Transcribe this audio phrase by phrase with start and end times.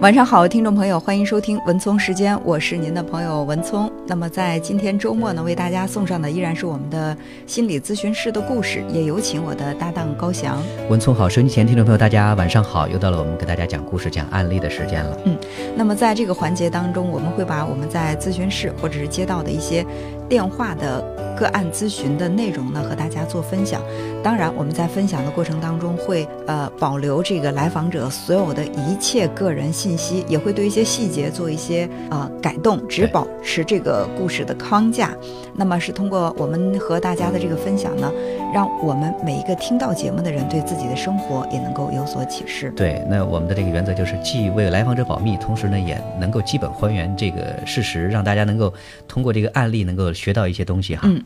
[0.00, 3.92] 晚上好，听众朋友，欢迎收听文聪时间，我是您的朋友文聪。
[4.06, 7.14] 那么在今天周末呢，为大家送上的依然是我们的
[7.46, 10.58] 心理咨询师的故事，也有请我的搭档高翔。
[10.88, 15.18] 文聪好，收音机前听众朋友，大家晚上好，又到了我们给大家讲故事、讲案例的时间了。
[15.26, 15.36] 嗯，
[15.76, 19.84] 那么在这个环节当中，我们会把我们在咨询室或者是接到的一些
[20.30, 23.80] 电话的个案咨询的内容呢，和大家做分享。
[24.22, 35.16] 当然，我们在分享的过程当中会呃保留这个来访者所有的一切个人信息，也会对一些细节做一些呃改动，只保持这个故事的框架。
[35.54, 38.12] 那么是通过我们和大家的这个分享呢，
[38.52, 42.72] 让我们每一个听到节目的人对自己的生活也能够有所启示。
[42.76, 48.72] 对，那我们的这个原则就是既为来访者保密，同时呢也能够基本还原这个事实，让大家能够
[49.06, 51.02] 通过这个案例能够学到一些东西哈。
[51.04, 51.24] 嗯，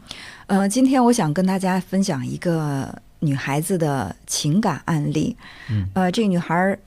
[0.48, 5.34] 呃，今天我想跟大家分享一个女孩子的情感案例。
[5.70, 6.78] 嗯，呃，这个女孩儿，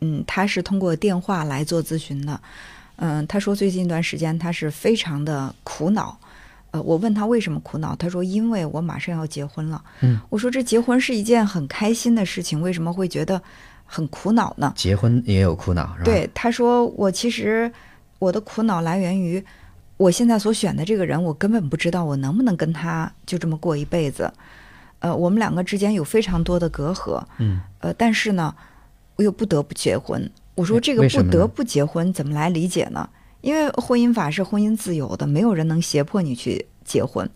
[0.00, 2.38] 嗯，她是通过电话来做咨询的。
[2.96, 6.18] 嗯、她说最近一段时间她是非常的苦恼。
[6.76, 9.82] 呃，我问他为什么苦恼，他说因为我马上要结婚了。
[10.02, 13.40] 嗯，我说这结婚是一件很开心的事情，为什么会觉得
[13.86, 14.70] 很苦恼呢？
[14.76, 16.04] 结婚也有苦恼是吧？
[16.04, 17.70] 对，他说我其实
[18.18, 19.42] 我的苦恼来源于
[19.96, 24.30] 我现在所选的这个人，我根本不知道我能不能跟他就这么过一辈子。
[24.98, 28.54] 呃，我们两个之间有非常多的隔阂，嗯，呃，但是呢，
[29.16, 30.30] 我又不得不结婚。
[30.54, 33.08] 我说这个不得不结婚怎么来理解呢？
[33.46, 37.30] 因为婚姻法是婚姻自由的，没有人能胁迫你去结婚。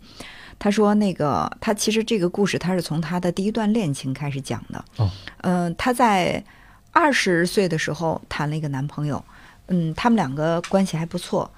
[0.59, 4.83] 他说那个他其实这个故事他是从他的第一段恋情开始讲的。
[4.97, 6.43] 哦，嗯、他在
[6.91, 9.23] 二十岁的时候谈了一个男朋友，
[9.67, 11.49] 嗯，他们两个关系还不错，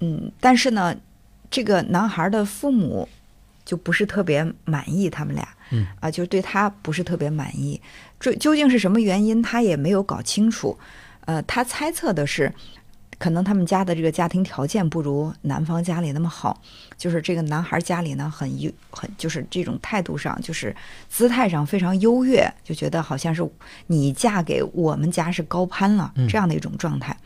[0.00, 0.92] 嗯，但是呢，
[1.48, 3.08] 这个男孩的父母
[3.64, 7.80] 就不是特别满意他们俩，嗯啊，就对他不是特别满意，
[8.18, 10.76] 这究竟是什么原因，他也没有搞清楚，
[11.26, 12.52] 呃，他猜测的是。
[13.22, 16.60] 可能他们家的这个家庭条件不如男方家里那么好，
[16.98, 20.74] 就是这个男孩家里呢很优很就是这种态度上就是
[21.08, 23.48] 姿态上非常优越，就觉得好像是
[23.86, 27.16] 你嫁给我们家是高攀了嗯这样的一种状态，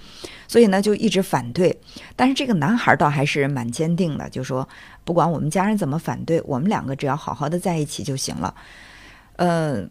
[0.46, 1.74] 所以呢就一直反对。
[2.14, 4.68] 但是这个男孩倒还是蛮坚定的，就说
[5.02, 8.54] 不管我们家人怎么反对，我们两个只要好好的在一起就行了。
[9.36, 9.82] 呃，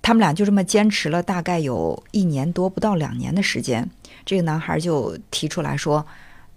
[0.00, 3.90] 他们俩就这么坚持了大概有一年多，不到两年的时间。
[4.24, 6.06] 这个男孩就提出来说，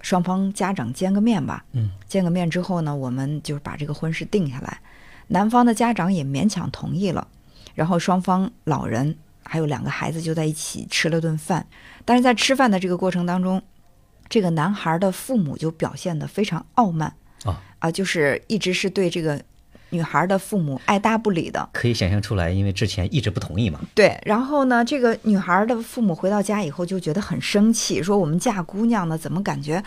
[0.02, 1.66] 双方家长见个面吧。
[1.74, 4.80] 嗯，见个面之后呢，我们就是把这个婚事定下来。
[5.28, 7.28] 男方的家长也勉强同意了，
[7.76, 11.68] 然后双方老人还有两个孩子就在一起吃了顿饭。
[12.06, 13.62] 但是在吃饭的这个过程当中，
[14.30, 17.14] 这个男孩的父母就表现得非常傲慢。
[17.44, 19.40] 啊啊，就是一直是对这个
[19.90, 21.70] 女孩的父母爱搭不理的。
[21.74, 23.80] 可以想象出来，因为之前一直不同意嘛。
[23.96, 29.84] 对，然后呢，这个女孩的父母回到家以后就觉得很生气，说我们嫁姑娘呢，怎么感觉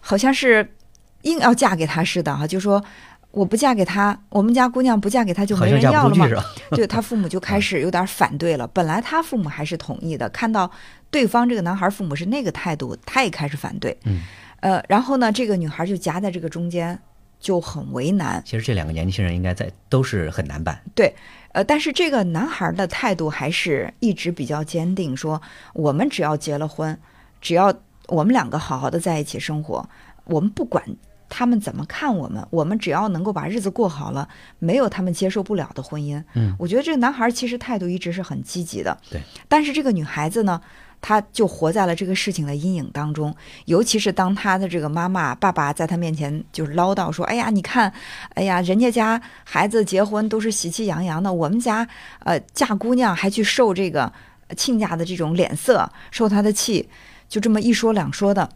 [0.00, 0.74] 好像是
[1.22, 2.82] 硬要嫁给他似的哈、就说
[3.30, 6.28] 我不嫁给他，我们家姑娘不嫁给他就没人要了吗？
[6.28, 6.44] 是吧？
[6.72, 8.66] 对他父母就开始有点反对了。
[8.66, 10.70] 本来他父母还是同意的，看到
[11.10, 13.96] 对方这个男孩父母是那个态度，他也开始反对。
[14.04, 14.20] 嗯，
[14.60, 16.98] 呃，然后呢，这个女孩就夹在这个中间，
[17.42, 18.40] 就很为难。
[18.46, 20.80] 其实这两个年轻人应该在都是很难办。
[20.94, 21.14] 对
[21.52, 25.42] 呃，但是这个男孩的态度还是一直比较坚定，说
[25.74, 26.96] 我们只要结了婚，
[27.40, 27.74] 只要
[28.06, 29.86] 我们两个好好的在一起生活，
[30.24, 30.82] 我们不管
[31.28, 34.26] 他们怎么看我们，我们只要能够把日子过好了，
[34.60, 36.22] 没有他们接受不了的婚姻。
[36.34, 38.96] 嗯，我觉得这个男孩其实态度一直是很积极的。
[39.10, 40.60] 对，但是这个女孩子呢？
[41.02, 43.34] 她就活在了这个事情的阴影当中，
[43.66, 47.92] 尤其是当他的这个妈妈、爸爸在他面前就是唠叨说：“哎呀，你看，
[48.34, 51.86] 哎呀，人家家孩子结婚都是喜气洋洋的，我们家
[52.20, 54.10] 呃嫁姑娘还去受这个
[54.56, 56.88] 亲家的这种脸色，受他的气，
[57.28, 58.48] 就这么一说两说的，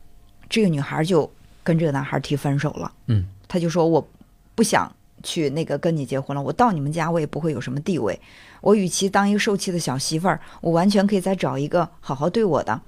[0.49, 1.29] 这个女孩就
[1.65, 2.93] 跟这个男孩提分手了。
[3.09, 4.09] 嗯，她就说我
[4.55, 4.91] 不想
[5.23, 8.21] 去那个跟你结婚了，我到你们家我也不会有什么地位，
[8.61, 12.81] 我与其当一个受气的小媳妇儿，我完全可以再找一个好好对我的。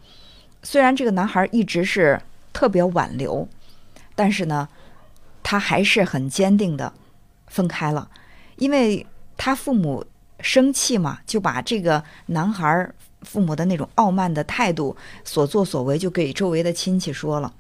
[0.62, 2.20] 虽然这个男孩一直是
[2.52, 3.48] 特别挽留，
[4.14, 4.68] 但是呢，
[5.42, 6.92] 他还是很坚定的
[7.46, 8.10] 分开了，
[8.56, 10.04] 因为他父母
[10.40, 17.52] 生气嘛，就把这个男孩儿父母的那种傲慢的态度、所作所为，就给周围的亲戚说了。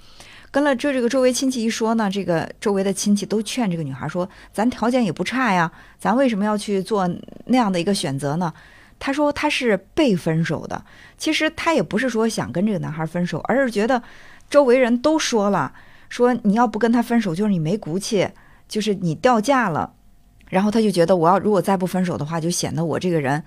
[0.50, 7.08] 跟了这这个周围亲戚一说呢，这个周围的亲戚都劝这个女孩说：“咱条件也不差呀，咱为什么要去做
[7.46, 8.52] 那样的一个选择呢？”
[8.98, 10.84] 她说她是被分手的，
[11.16, 14.02] 其实她也不是说想跟这个男孩分手，而是觉得
[14.50, 15.72] 周围人都说了，
[16.08, 18.28] 说你要不跟他分手，就是你没骨气，
[18.66, 19.92] 就是你掉价了。
[20.48, 23.44] 然后她就觉得，我要如果再不分手的话，就显得我这个人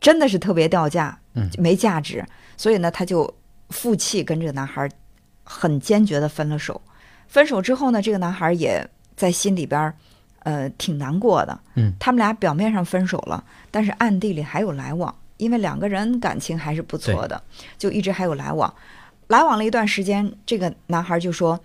[0.00, 2.24] 真的是特别掉价，嗯没价值。
[2.56, 3.32] 所以呢，她就
[3.68, 4.88] 负气，跟这个男孩
[5.48, 6.78] 很坚决的分了手。
[7.26, 8.86] 分手之后呢，这个男孩也
[9.16, 9.94] 在心里边儿，
[10.40, 11.58] 呃，挺难过的。
[11.74, 17.42] 嗯，他们俩表面上分手了，但是暗地里还有来往，因为两个人感情还是不错的，
[17.78, 18.72] 就一直还有来往。
[19.28, 21.58] 来往了一段时间，这个男孩就说：“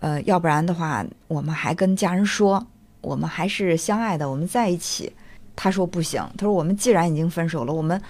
[0.00, 2.64] 呃，要不然的话，我们还跟家人说，
[3.00, 5.12] 我们还是相爱的，我们在一起。”
[5.54, 8.00] 他说：“不行，他说我们既然已经分手了，我们。”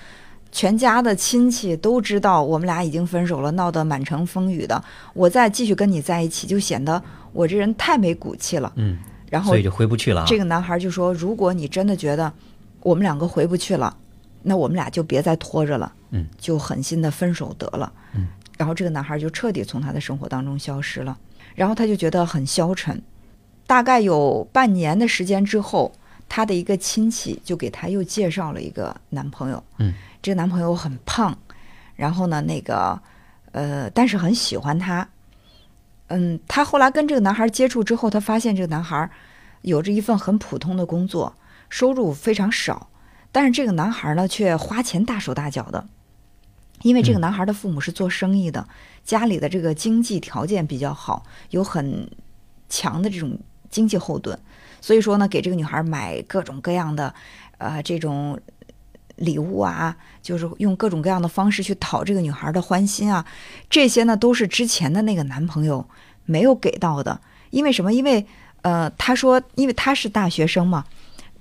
[0.55, 4.83] 全家的亲戚都知道我们俩已经分手了，闹得满城风雨的。
[5.13, 7.03] 我再继续跟你在一起，就显得
[7.33, 8.73] 我这人太没骨气了。
[8.77, 8.97] 嗯，
[9.29, 10.27] 然后所以就回不去了啊。
[10.29, 12.33] 这个男孩就说：“如果你真的觉得
[12.85, 13.97] 我们两个回不去了，
[14.45, 17.93] 那我们俩就别再拖着了。”嗯，就狠心的分手得了。
[18.15, 21.19] 嗯，然后这个男孩就彻底从他的生活当中消失了。
[21.57, 23.03] 然后他就觉得很消沉。
[23.67, 25.93] 大概有半年的时间之后，
[26.35, 29.63] 他的一个亲戚就给她又介绍了一个男朋友。
[29.79, 29.95] 嗯。
[30.21, 31.33] 这个男朋友很胖，
[31.95, 33.01] 然后呢，那个，
[33.53, 35.09] 呃，但是很喜欢他。
[36.09, 39.09] 嗯，她后来跟这个男孩接触之后，她发现这个男孩
[39.63, 41.37] 有着一份很普通的工作，
[41.69, 42.89] 收入非常少，
[43.31, 45.87] 但是这个男孩呢，却花钱大手大脚的。
[46.83, 48.67] 因为这个男孩的父母是做生意的，
[49.05, 52.11] 家里的这个经济条件比较好，有很
[52.69, 53.39] 强的这种
[53.75, 54.39] 经济后盾，
[54.81, 57.13] 所以说呢，给这个女孩买各种各样的，
[57.59, 58.39] 呃，这种。
[59.17, 63.25] 礼物啊，就是用各种各样的方式去讨这个女孩的欢心啊，
[63.71, 65.89] 这些呢都是之前的那个男朋友
[66.25, 67.21] 没有给到的。
[67.51, 67.93] 因为什么？
[67.93, 68.27] 因为
[68.63, 70.85] 呃，他说，因为他是大学生嘛，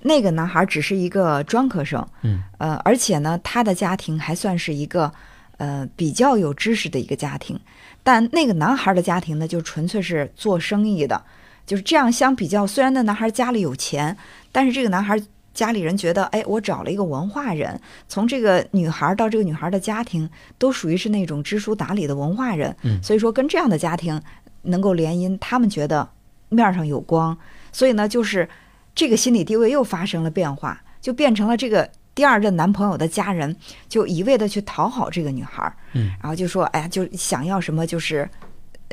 [0.02, 5.12] 那个男孩只是一个专科生，嗯，呃，而且呢，他的家庭还算是一个
[5.56, 7.58] 呃比较有知识的一个家庭，
[8.04, 11.20] 但那个男孩的家庭呢，就纯粹是做生意的，
[11.66, 14.16] 就是这样相比较，虽然那男孩家里有钱，
[14.50, 15.20] 但是这个男孩。
[15.54, 20.28] 家里人觉得，哎，我找了一个文化人，从这个女孩到这个女孩的家庭，
[20.58, 24.20] 都属于是那种知书达理的文化人，嗯，所以说跟这样的家庭
[24.62, 26.08] 能够联姻，他们觉得
[26.48, 27.38] 面上有光，
[27.70, 28.48] 所以呢，就是
[28.96, 33.54] 这个心理地位又发生了变化，就变成了这个第二任男朋友的家人
[33.88, 38.28] 就一味的去讨好这个女孩，嗯，然后就说，哎呀，就想要什么就是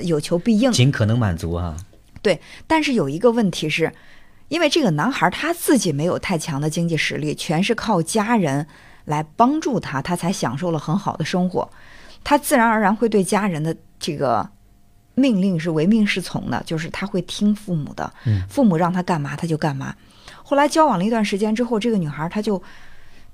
[0.04, 1.76] 有求必应，尽可能满足啊，
[2.22, 3.92] 对，但是有一个问题是。
[4.52, 8.68] 因为这个男孩他自己没有太强的经济实力，全是靠家人
[9.06, 11.72] 来帮助他，他才享受了很好的生活。
[12.22, 14.50] 他自然而然会对家人的这个
[15.16, 18.14] 命令是唯命是从的，就是他会听父母的。
[18.50, 19.96] 父母让他干嘛他就干嘛。
[20.44, 22.62] 后来交往了一段时间之后，这个女孩她就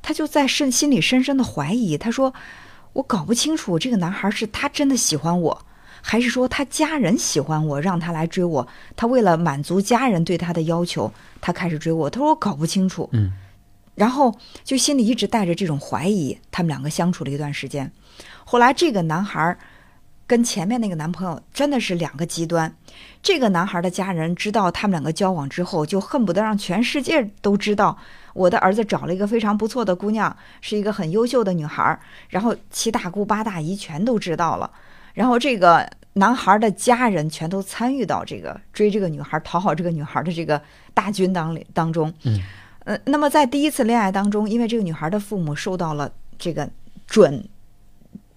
[0.03, 2.31] 她就在深心里深深的怀疑，她说
[2.93, 5.65] ：“我搞不清楚这个男孩是他真的喜欢我。”
[6.01, 8.67] 还是说他家人喜欢我，让他来追我。
[8.95, 11.11] 他为了满足家人对他的要求，
[11.41, 12.09] 他开始追我。
[12.09, 13.09] 他说我搞不清楚。
[13.11, 13.33] 嗯，
[13.95, 14.33] 然后
[14.63, 16.37] 就心里一直带着这种怀疑。
[16.51, 17.91] 他们两个相处了一段时间，
[18.45, 19.57] 后来这个男孩
[20.25, 22.75] 跟前面那个男朋友真的是两个极端。
[23.21, 27.97] 这个男孩的家人知道他们两个交往之后，就恨不得让全世界都知道
[28.33, 31.99] 我的儿子找了一个非常不错的姑娘，是一个很优秀的女孩。
[32.29, 34.69] 然后七大姑八大姨全都知道了。
[35.17, 40.61] 然后这个男孩的家人全都参与到这个追这个女孩、讨好这个女孩的这个
[40.93, 42.13] 大军当里当中。
[42.23, 42.39] 嗯，
[42.85, 46.69] 呃，那么在第一次恋爱当中，因为这个女孩的父母受到了这个
[47.07, 47.43] 准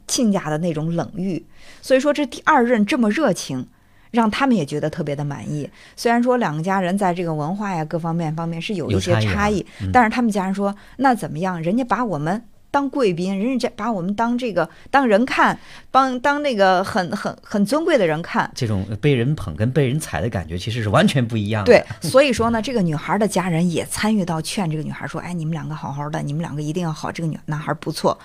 [0.07, 1.45] 亲家的那种冷遇，
[1.83, 3.67] 所以说这第二任这么热情，
[4.11, 5.69] 让他们也觉得特别的满意。
[5.97, 11.63] 虽然说两个家人在这个文化呀各方面方面是有一些差异，但是他们家人说那怎么样？
[11.63, 12.43] 人家把我们。
[12.71, 15.59] 当贵宾，人家把我们当这个当人看，
[15.91, 18.51] 帮当那个很很很尊贵的人看。
[18.55, 21.73] 这种被人捧跟被人踩的感觉，其实是完全不一样的。
[21.73, 27.11] 对， 所以说呢，这个女孩的家人也参与到劝这个女孩说：“哎，你们两个好好的，你们两个一定要好。
[27.11, 28.17] 这个女男孩不错。”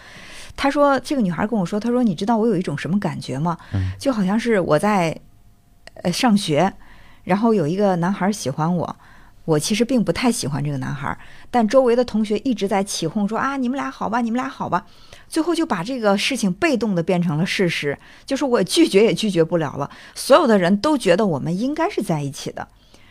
[0.55, 3.57] 她说：“这个女孩跟我说，她说你知道我有一种什么感觉吗？
[3.99, 5.17] 就好像是我在
[6.03, 6.71] 呃上学，
[7.23, 8.95] 然后有一个男孩喜欢我。”
[9.45, 11.17] 我其实并不太喜欢这个男孩，
[11.49, 14.85] 但周围的同学一直在起哄说啊，你们俩好吧，你们俩好吧，
[15.27, 19.89] 最后就把这个事情被动的变成了事实，就是我拒绝也拒绝不了了。
[20.15, 22.67] 所有的人都觉得我们应该是在一起的，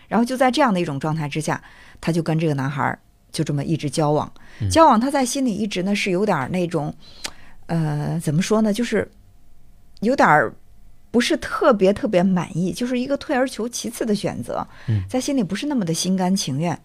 [0.09, 1.63] 然后就在这样的一种状态之下，
[2.01, 2.99] 他就跟这个男孩
[3.31, 4.33] 就这么一直交往，
[4.71, 6.93] 交往他在心里一直呢是有点那种，
[7.67, 9.09] 呃，怎么说呢，就是
[10.01, 10.53] 有点。
[11.15, 14.67] 不是特别特别满意，就是一个退而求其次的选择，
[15.09, 16.77] 在心里不是那么的心甘情愿。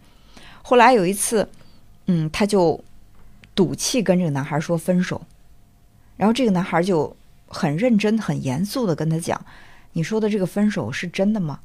[0.62, 1.50] 后来有一次，
[2.06, 2.80] 嗯，他就
[3.56, 5.20] 赌气跟这个男孩说分手，
[6.16, 7.18] 然后这个男孩就
[7.48, 9.44] 很认真、很严肃的跟他讲
[9.94, 11.60] ：“你说的这个分手是真的吗？”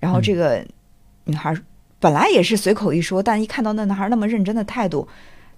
[0.00, 0.66] 然后这个
[1.24, 1.54] 女孩
[2.00, 5.06] 本来也是随口一说，但一看到那男孩那么认真的态度，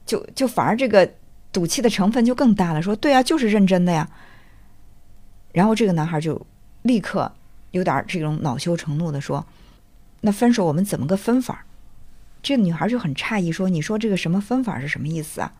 [0.04, 1.08] 就就反而这个
[1.52, 4.10] 赌气的成分就更大了，说：“对啊，就是认真的呀。”
[5.52, 6.46] 然后这个男孩就
[6.82, 7.32] 立刻
[7.70, 9.46] 有点这种恼羞成怒的说
[10.22, 11.64] ：“那分手我们怎么个分法？”
[12.42, 15.52] 这个女孩就很诧异说：“你说这个什么分法是什么意思啊？”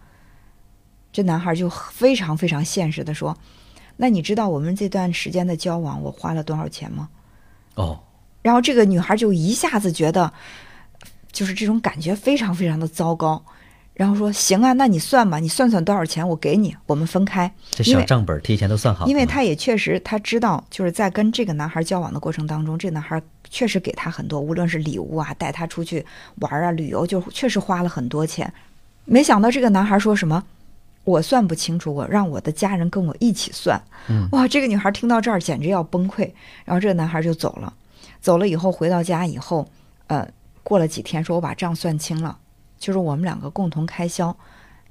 [1.13, 3.37] 这男孩就非常非常现实的说
[3.97, 7.09] ：“那你知道我们这段时间的交往我花了多少钱吗？”
[7.75, 8.01] 哦，
[8.43, 10.33] 然后这个女孩就一下子觉得，
[11.33, 13.45] 就是这种感觉非常非常的糟糕。
[13.99, 19.11] 然后说：“行啊，那你算吧，你算算多少钱，我给你，我们分开。”这小账本提前都算好了。
[19.11, 28.51] 因为他也确实他知道，就是在跟这个男孩交往的过程当中，这男孩确实给他很多，无论是礼物啊，带他出去玩啊，旅游，就确实花了很多钱。
[29.05, 30.45] 没想到这个男孩说什么
[31.03, 36.31] ：“我算不清楚，我让我的家人跟我一起算。”嗯，哇，这个女孩听到这儿简直要崩溃。
[36.65, 37.75] 然后这个男孩就走了，
[38.21, 39.67] 走了以后回到家以后，
[40.07, 40.25] 呃，
[40.63, 42.39] 过了几天说：“我把账算清了。”
[42.79, 44.37] 就是我们两个共同开销，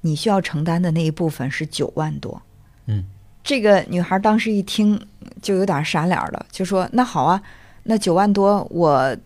[0.02, 2.40] 你需要承担的那一部分是九万多。
[2.86, 3.04] 嗯，
[3.42, 5.00] 这个女孩当时一听
[5.40, 7.42] 就有点傻脸了，就说：“那好啊，
[7.84, 9.16] 那九万多我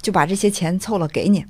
[0.00, 1.44] 就把这些钱凑了给你。”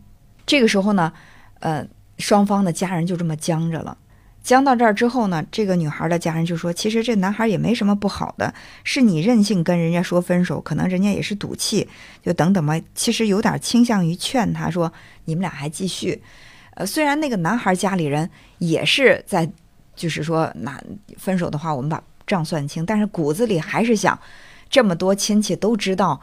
[0.45, 1.13] 这个时候呢，
[1.61, 1.87] 呃，
[2.19, 3.97] 双方的家人就这么僵着了。
[4.43, 8.55] 僵到这儿之后呢，这个女孩的家人就说：“其实这男孩也没什么不好的，
[8.85, 11.89] 是你任性跟人家说分手，可能人家也是赌气，
[12.23, 12.81] 就等等吧。
[12.95, 14.93] 其实有点倾向于劝他说，
[15.25, 16.23] 你们俩还继续。”
[16.77, 18.29] 呃，虽然那个男孩家里人
[18.59, 19.51] 也是在，
[19.95, 20.79] 就是说，那
[21.17, 24.19] 分手的话，我们把账算清，但是骨子里还是想，
[24.69, 26.21] 这么多亲戚都知道，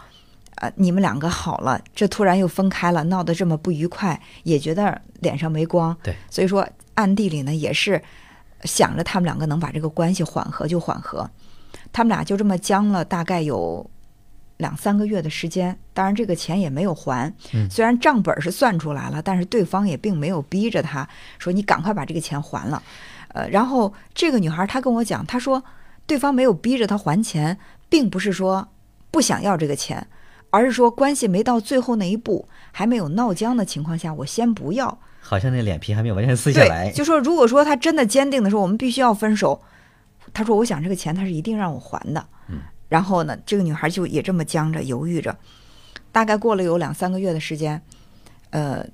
[0.57, 5.97] 呃，你们两个好了，这突然又分开了，闹得这么不愉快，也觉得脸上没光。
[6.03, 7.99] 对，所以说暗地里呢，也是
[8.61, 11.27] 想着他们两个能把这个关系缓和就缓和，
[11.91, 13.89] 他们俩就这么僵了，大概有。
[14.63, 17.31] 两三个月的时间，当然这个钱也没有还。
[17.69, 21.05] 虽然账本是算出来了，但是对方也并没有逼着他
[21.37, 22.81] 说你赶快把这个钱还了。
[23.35, 25.61] 呃，然后这个女孩她跟我讲，她说
[26.05, 27.57] 对方没有逼着她还钱，
[27.89, 28.69] 并不是说
[29.11, 30.07] 不想要这个钱，
[30.49, 34.97] 而是说关系没到最后那一步，还没有闹僵的情况下，我先不要。
[35.19, 36.89] 好像那脸皮还没有完全撕下来。
[36.91, 39.61] 就说如果说他真的坚定的说我们必须要分手，
[40.33, 42.25] 他说我想这个钱他是一定让我还的。
[42.47, 42.59] 嗯。
[42.93, 45.35] 然后呢，这个女孩就也这么僵着犹豫着，
[46.11, 47.81] 大概过了有两三个月的时间，
[48.51, 48.85] 呃，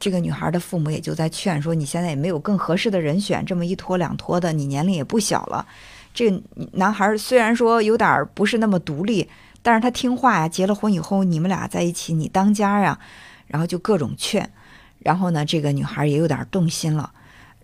[0.00, 5.64] 这个女孩的父母也就在劝说：“你现在也没有更合适的人选，这么一拖两拖的，你年龄也不小了。”
[6.12, 6.42] 这个
[6.72, 9.28] 男孩虽然说有点不是那么独立，
[9.62, 10.48] 但是他听话呀。
[10.48, 12.98] 结了婚以后，你们俩在一起，你当家呀，
[13.46, 14.50] 然后就各种劝。
[14.98, 17.08] 然后呢，这个女孩也有点动心了，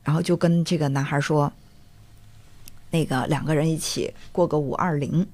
[0.05, 1.53] 然后就跟这个男孩说
[2.93, 5.27] ：“那个两个人一起过个五二零。”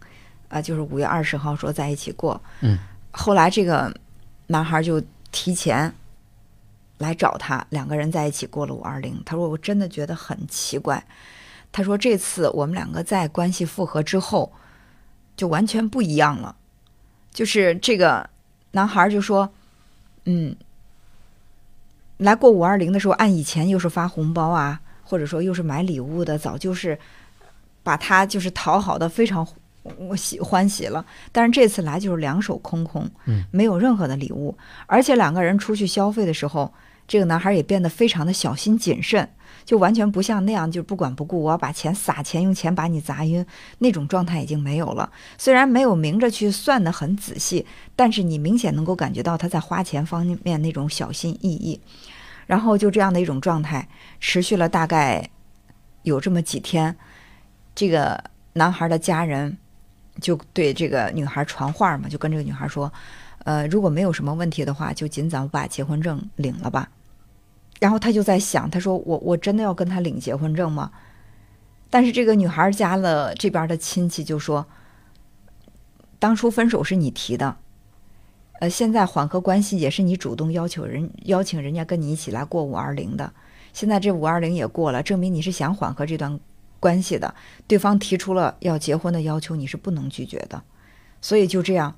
[0.48, 2.78] 啊，就是五月二十号说在一起过，嗯，
[3.10, 3.92] 后来这个
[4.46, 5.92] 男孩就提前
[6.98, 9.20] 来找他，两个人在一起过了五二零。
[9.26, 11.04] 他说：“我真的觉得很奇怪。”
[11.72, 14.52] 他说：“这次我们两个在关系复合之后，
[15.36, 16.54] 就完全不一样了。
[17.32, 18.30] 就是这个
[18.70, 19.52] 男孩就说
[20.24, 20.56] ：‘嗯，
[22.18, 26.98] 来过五二零的时候，按以前又是发红包啊，或者说又是买礼物的，早就是
[27.82, 29.46] 把他就是讨好的非常。’”
[29.98, 36.72] 我喜欢喜了，但是这次来就是两手空空，嗯，没有任何的礼物，而且两个人出去消费的时候，
[37.08, 39.28] 这个男孩也变得非常的小心谨慎，
[39.64, 43.44] 就完全不像那样就不管不顾，我要把钱撒钱，用钱把你砸晕
[43.78, 45.10] 那种状态已经没有了。
[45.38, 47.64] 虽然没有明着去算得很仔细，
[47.94, 51.80] 但是你明显能够感觉到他在花钱方面那种小心翼翼。
[52.46, 53.88] 然后就这样的一种状态
[54.20, 55.28] 持续了大概
[56.02, 56.96] 有这么几天，
[57.74, 59.58] 这个男孩的家人。
[60.20, 62.92] 就对这个女孩传话嘛，就跟这个女孩说，
[63.44, 66.88] 呃，如果没有什么问题的话，就尽早把结婚证领了吧。
[67.78, 70.90] 然后他就在想，他说我我真的要跟他领结婚证吗？
[71.90, 74.66] 但是这个女孩家的这边的亲戚就说，
[76.18, 77.56] 当初分手是你提的，
[78.60, 83.32] 呃，现在缓和关系也是你主动要求人邀请人家跟你一起来过五二零的，
[83.72, 86.40] 现在这五二零也过了，证明你是想缓和这段。
[86.78, 87.34] 关系的
[87.66, 90.62] 对方提出了要结婚的要求，你是不能拒绝的。
[91.20, 91.96] 所以就这样，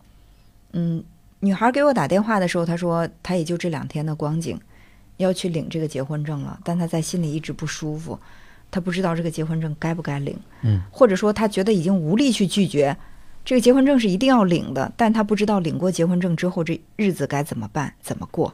[0.73, 1.03] 嗯，
[1.41, 4.59] 女孩给我打电话的时候，她说她也就这两天的光景，
[5.19, 6.59] 要去领这个结婚证了。
[6.65, 8.19] 但她在心里一直不舒服，
[8.71, 12.97] 她不知道这个结婚证该不该领，嗯，或者说她觉得已经无力去拒绝
[13.45, 18.53] 这个结婚证是一定要领的，但她不知道领过结婚证之后这日子该怎么办，怎么过。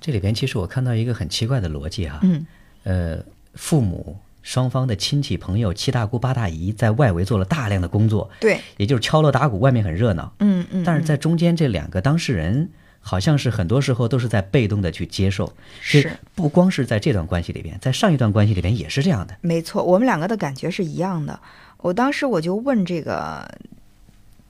[0.00, 2.46] 这里边其实我看到一个很奇怪的逻辑哈，嗯，
[2.82, 3.24] 呃，
[3.54, 4.16] 父母。
[4.46, 16.12] 双方的亲戚朋友七大姑八大姨在外围做了大量的工作，对，也就是敲锣打鼓，外面很热闹，嗯嗯，但是在中间这两个当事人好像是很多时候都是在被动的去接受，是。
[16.36, 21.40] 不光是在这段关系里边，在上一段关系里边也是这样的，没错，我们两个的感觉是一样的。
[21.78, 23.50] 我当时我就问这个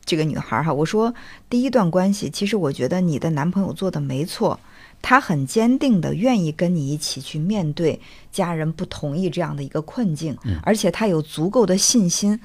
[0.05, 1.15] 这个女孩哈，我说
[1.49, 4.61] 第一段关系，其实我觉得你的男朋友做的没错，
[5.03, 8.01] 他很坚定的愿意跟你一起去面对
[8.33, 12.41] 家人不同意这样的一个困境，而且他有足够的信心，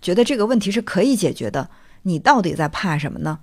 [0.00, 1.68] 觉得这个问题是可以解决的。
[2.02, 3.40] 你到底在怕什么呢？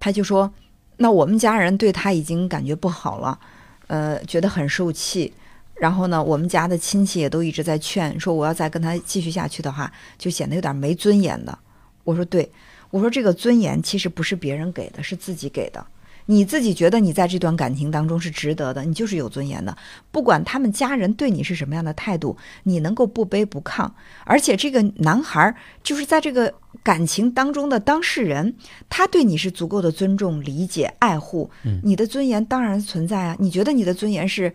[0.00, 0.52] 他就说，
[0.96, 3.38] 那我们家人对他已经感觉不好了，
[3.86, 5.32] 呃，觉得很受气。
[5.74, 11.58] 然后呢，我们家的亲戚也都一直在劝说，我要再跟他继续下去的话，就显得有点没尊严的。
[12.02, 12.50] 我说对，
[12.90, 15.86] 我说这个尊严其实不是别人给的，是自己给的。
[16.26, 19.76] 你自己觉得你在这段感情当中是值得的，你就是有尊严的。
[20.10, 23.90] 不管他们家人对你是什么样的态度，你能够不卑不亢。
[24.24, 26.52] 而且这个男孩就是在这个
[26.82, 28.54] 感情当中的当事人，
[28.88, 31.50] 他对你是足够的尊重、理解、爱护。
[31.82, 33.36] 你的尊严当然存在啊。
[33.38, 34.54] 你觉得你的尊严是？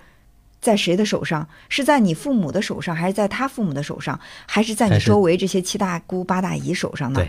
[0.61, 1.49] 在谁的手上？
[1.69, 7.19] 是在你父母的手上，还是在他父母的手上，还是在你周围这些七大姑八大姨手上呢？
[7.19, 7.27] 对。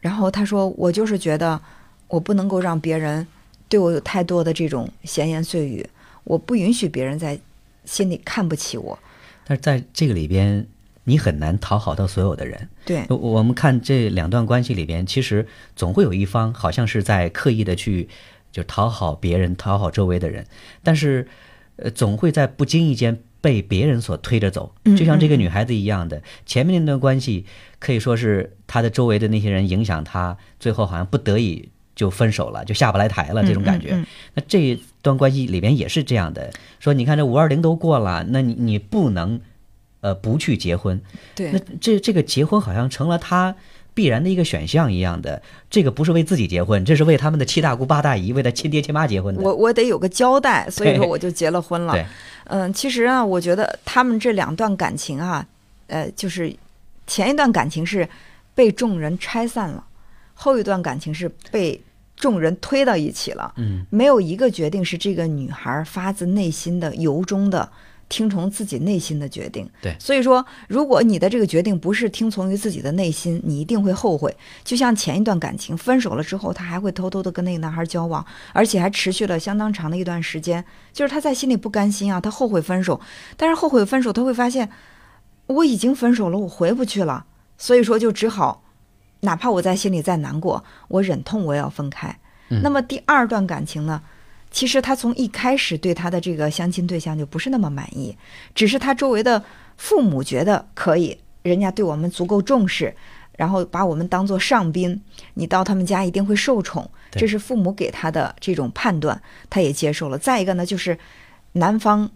[0.00, 1.60] 然后他说：“我就是觉得，
[2.08, 3.26] 我不能够让别人
[3.68, 5.86] 对我有太多的这种闲言碎语，
[6.24, 7.38] 我不允许别人在
[7.84, 8.98] 心里看不起我。”
[9.46, 10.66] 但是在这个里边，
[11.04, 12.68] 你很难讨好到所有的人。
[12.84, 13.04] 对。
[13.08, 18.08] 我们看这两段关系里边，其实总会有一方好像是在刻意的去
[18.52, 20.46] 就讨好别人，讨好周围的人，
[20.82, 21.28] 但是。
[21.76, 26.22] 呃，总会在不经意间被别人所推着走，就像这个女孩子一样的。
[26.46, 27.46] 前面那段关系
[27.80, 34.04] 可以说是她的周围的那些人影响她，最后好像不得已就分手了，就下不来台了这种感觉。
[34.34, 39.40] 那这段关系里边也是这样的，说你看这五二零都过了，那你你不能
[40.00, 41.00] 呃不去结婚。
[41.34, 43.54] 对，那这这个结婚好像成了他。
[43.96, 45.40] 必然的一个选项一样的，
[45.70, 49.40] 这个不是为自己结婚，这是为他们的七大姑八大姨，为他亲爹亲妈结婚的。
[49.40, 51.94] 我我得有个交代，所以说我就结了婚了。
[52.46, 55.46] 嗯，其实啊，我觉得他们这两段感情啊，
[55.86, 56.52] 呃，就是
[57.06, 58.08] 前一段感情是
[58.52, 59.84] 被众人拆散了，
[60.34, 61.80] 后一段感情是被
[62.16, 63.52] 众人推到一起了。
[63.56, 67.70] 嗯，没有一个决定是这个女孩发自内心的、由衷的。
[68.06, 74.36] 听从自己内心的决定，对，所以说，如果你的这个决定不是听从于自己的内心，你一定会后悔。
[74.62, 80.62] 就像前一段感情分手了之后，她还会偷偷的跟那个男孩交往，而且还持续了相当长的一段时间。
[80.92, 83.00] 就是她在心里不甘心啊，她后悔分手，
[83.38, 84.68] 但是后悔分手，她会发现
[85.46, 87.24] 我已经分手了，我回不去了，
[87.56, 88.63] 所以说就只好，
[89.24, 92.14] 哪怕我在心里再难过，我忍痛我也要分开。
[92.62, 94.00] 那么第二段感情呢？
[94.50, 98.16] 其实他从一开始对他的这个相亲对象就不是那么满意，
[98.54, 99.42] 只是他周围的
[99.76, 102.94] 父母觉得可以，人家对我们足够重视，
[103.36, 110.16] 然后把我们当做上宾，你到他们家一定会受宠，这是父母给他的这种判断，他也接受了。
[110.16, 110.96] 再一个呢，就是
[111.52, 112.08] 男方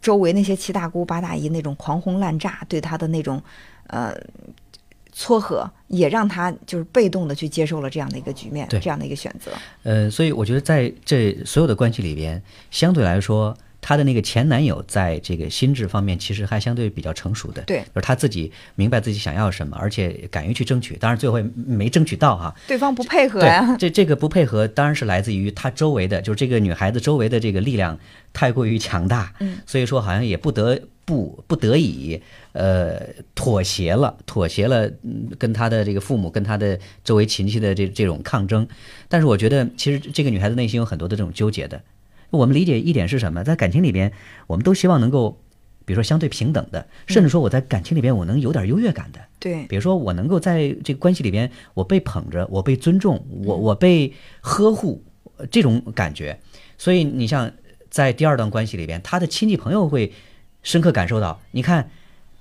[0.00, 3.42] 周围那些七大姑八大姨那种狂轰滥炸对他的那种
[3.88, 4.14] 呃。
[5.20, 9.50] 撮合也让他就是被动的去接受了这样的一个局面，这样的一个选择。
[9.82, 17.62] 呃，所以我觉得在这所有的关系里边，相对来说，她的那个前男友在这个心智方面其实还相对比较成熟的。
[17.62, 20.96] 对，就是他自己明白自己想要什么，而且敢于去争取。
[20.96, 23.76] 当然最后没争取到哈，对方不配合呀。
[23.78, 27.98] 这这个不配合，当然是来自于她周围的，就是这个女孩子周围的这个力量
[28.32, 29.32] 太过于强大。
[29.40, 30.80] 嗯，所以说好像也不得。
[31.08, 32.20] 不不得已，
[32.52, 33.00] 呃，
[33.34, 34.90] 妥协了，妥协了，
[35.38, 38.68] 跟她的这个父母，跟她的周围亲戚的这这种抗争。
[39.08, 41.80] 但是我觉得，其实这个女孩子内心有很多的这种纠结的。
[42.30, 43.44] 我们理解一点是什么？
[43.44, 44.12] 在感情里边，
[44.46, 45.40] 我们都希望能够，
[45.84, 49.20] 比如说相对平等的，甚至说我在感情里边我能有点优越感的。
[49.38, 55.02] 对，比如说我能够在这个关系里边，我被捧着，我被尊重，我我被呵护，
[55.50, 56.38] 这种感觉。
[56.76, 57.50] 所以你像
[57.90, 60.12] 在第二段关系里边，他的亲戚朋友会。
[60.60, 61.88] 深刻感受到，你看，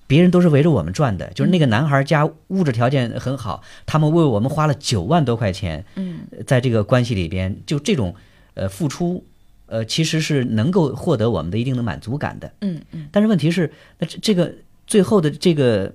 [0.07, 8.15] 别人都是围着我们转的，就是那个男孩家物质条件很好，他们为我们花了九万多块钱，嗯，在这个关系里边，就这种
[8.55, 9.23] 呃付出，
[9.67, 13.07] 呃，其实是能够获得我们的一定的满足感的，嗯嗯。
[13.11, 15.93] 但是问题是，那这这个最后的这个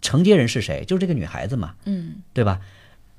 [0.00, 0.84] 承接人是谁？
[0.84, 2.60] 就是这个女孩子嘛，嗯，对吧？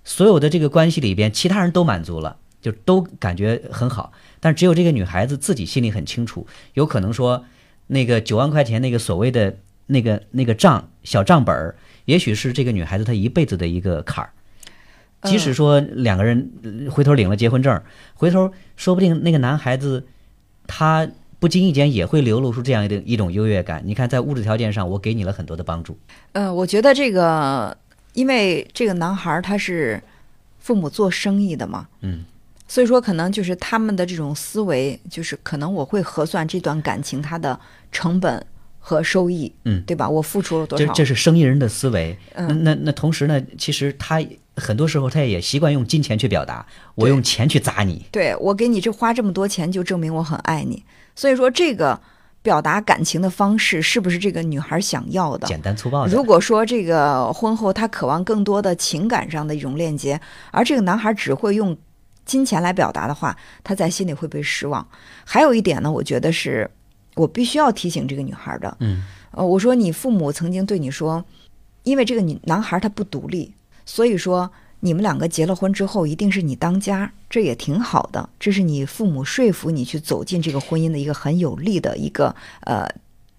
[0.03, 7.45] 所有的这个关系里边，其他人都满足了，就都感觉很好，但只有这个女孩子自己心里很清楚，有可能说。
[7.87, 14.31] 那个九万块钱，那个所谓的那个那个账小账本儿，也许是这个女孩子她一辈子的一个坎儿。
[15.23, 16.51] 即使说两个人
[16.91, 17.81] 回头领了结婚证，
[18.13, 20.05] 回头说不定那个男孩子
[20.67, 21.07] 他
[21.39, 23.81] 不经意间也会流露出这样的一种优越感。
[23.85, 25.97] 你看，在物质条件上，我给你了很多的帮助。
[26.31, 27.77] 呃，我觉得这个，
[28.13, 30.01] 因为这个男孩他是
[30.59, 32.23] 父母做生意的嘛，嗯。
[32.65, 37.59] 所以说，可能就是他们的这种思维，就是可能我会核算这段感情它的
[37.91, 38.43] 成本
[38.79, 40.09] 和收益，嗯对吧？
[40.09, 40.85] 我付出了多少？
[40.85, 42.17] 这这是生意人的思维。
[42.33, 44.19] 嗯那那那同时呢，其实他
[44.55, 48.05] 很多时候他也习惯用金钱去表达，我用钱去砸你。
[48.11, 50.83] 对我给你这花这么多钱，就证明我很爱你。
[51.15, 51.99] 所以说，这个
[52.41, 55.47] 表达感情的方式是不是这个女孩想要的？
[55.47, 56.11] 简单粗暴的。
[56.11, 60.19] 如果说这个婚后他渴望更多的情感上的一种链接，
[60.51, 61.75] 而这个男孩只会用
[62.25, 64.87] 金钱来表达的话，他在心里会被失望。
[65.25, 66.69] 还有一点呢，我觉得是
[67.15, 68.77] 我必须要提醒这个女孩的。
[68.79, 71.23] 嗯，呃，我说你父母曾经对你说，
[71.83, 73.53] 因为这个女男孩他不独立，
[73.85, 82.87] 所以说你们两个结了婚之后一定是你当家，这也挺好的，这是你父母说服你去走进这个婚姻的一个很有力的一个呃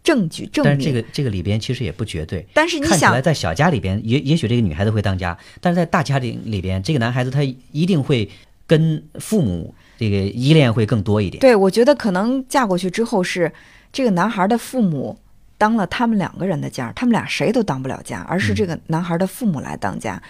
[0.02, 0.72] 证据证明。
[0.72, 2.46] 但是这个这个里边其实也不绝对。
[2.54, 8.28] 但是你想看起来，在小家里边，也也许这个女孩子会当家，但是在大家庭里边，这个男孩子他一定会
[8.66, 11.40] 跟父母这个依恋会更多一点。
[11.40, 13.52] 对，我觉得可能嫁过去之后是
[13.92, 15.18] 这个男孩的父母
[15.64, 20.22] 当了他们两个人的家，他们俩谁都当不了家，而是这个男孩的父母来当家。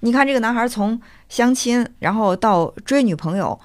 [0.00, 1.00] 你看这个男孩从
[1.30, 3.58] 相亲，然后到追女朋友，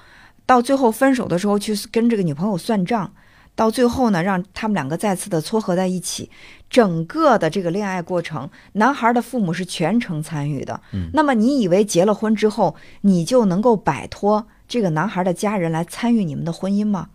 [0.46, 3.12] 到最后分手的时候去跟这个女朋友算账，
[3.54, 6.30] 到最后呢让他们两个再次的撮合在一起，
[6.70, 10.80] 整个的这个恋爱过程，男孩的父母是全程参与的。
[10.94, 17.08] 嗯那么你以为结了婚之后，你就能够摆脱这个男孩的家人来参与你们的婚姻吗？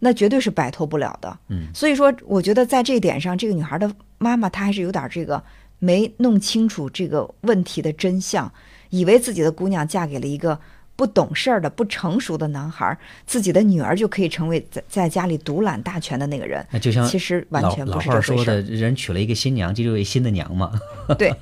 [0.00, 1.38] 那绝对是摆脱不了的。
[1.48, 5.42] 嗯，所以说，我觉得在这一点上，这个女孩的妈妈她还是有点这个
[5.78, 8.52] 没弄清楚这个问题的真相，
[8.90, 10.58] 以为自己的姑娘嫁给了一个
[10.96, 16.66] 不懂事儿的、不成熟的男孩，自己的女儿就可以成为在在家里独揽大权的那个人。
[16.72, 20.72] 那就像其实完老全不老话说是这回事儿的，人娶了一个新娘，就是一新的娘嘛。
[21.16, 21.32] 对，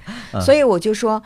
[0.45, 1.23] 所以我就说，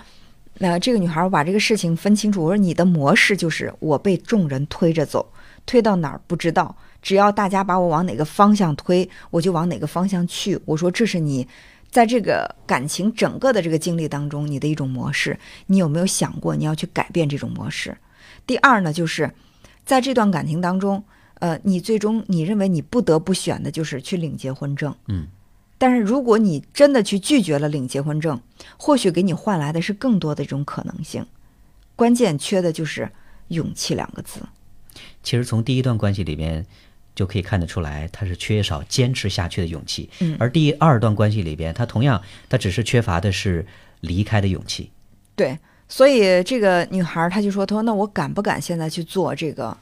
[0.59, 2.45] 那、这个女孩儿把这个事情分清楚。
[2.45, 5.33] 我说你的模式就是我被众人推着走，
[5.67, 10.59] 推到哪儿不知道，只要大家把我往哪个方向推，我就往哪个方向去。
[10.65, 11.47] 我说这是你
[11.91, 17.97] 在这个感情整个的这个经历当中你的一种模式，你有没有想过你要去改变这种模式？
[18.47, 19.33] 第二呢，就是
[19.85, 21.05] 在这段感情当中，
[21.41, 25.27] 呃，你最终你认为你不得不选的就是去领结婚证，嗯。
[25.79, 28.39] 但是如果你真的去拒绝了领结婚证，
[28.77, 31.25] 或许给你换来的是更多的这种可能性。
[31.97, 33.11] 关键缺的就是
[33.49, 34.41] 勇气两个字。
[35.23, 36.65] 其实从第一段关系里边
[37.15, 40.09] 就可以看得出来，他是缺少坚持下去的勇气。
[40.21, 43.67] 嗯而第二段关系里边，他同样他只是缺乏的是
[44.01, 44.91] 离开的勇气。
[45.35, 45.59] 对，
[45.89, 49.77] 所以这个女孩儿她就说：“她说那我敢不敢现在去做这个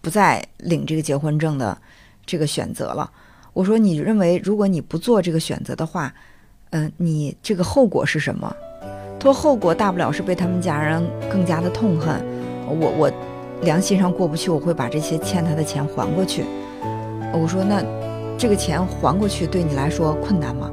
[0.00, 1.76] 不再领这个结婚证的
[2.24, 3.10] 这个选择了？”
[3.52, 6.12] 我说：“你认为如果你不做这个选择的话，
[6.70, 8.54] 嗯、你这个后果是什么？”
[9.20, 12.24] 她说：“后果大不了是被他们家人更加的痛恨，
[12.66, 13.12] 我我
[13.62, 16.44] 良心上过不去，我会把这些欠他的钱还过去。”
[17.32, 17.82] 我说：“那
[18.38, 20.70] 这个钱还过去对你来说困难吗？”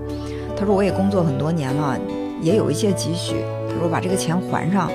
[0.55, 1.97] 他说：“我也工作很多年了，
[2.41, 3.35] 也有一些积蓄。”
[3.69, 4.89] 他说把这个钱还上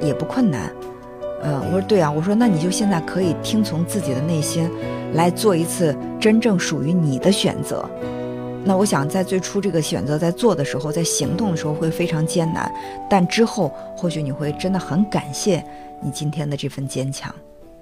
[0.00, 0.70] 也不困难。
[1.42, 4.70] 呃，我说对啊，我说那你就现在可以听从自己的内心，
[5.14, 7.88] 来做一次真正属于你的选择。
[8.64, 12.72] 那我想在最初这个选择在做的时候，在行动的时候会非常艰难，
[13.08, 15.62] 但之后或许你会真的很感谢
[16.00, 17.34] 你今天的这份坚强。